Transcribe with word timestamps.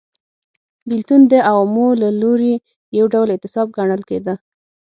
بېلتون 0.89 1.21
د 1.31 1.33
عوامو 1.49 1.87
له 2.01 2.09
لوري 2.21 2.53
یو 2.97 3.05
ډول 3.13 3.27
اعتصاب 3.31 3.67
ګڼل 3.77 4.01
کېده 4.09 4.33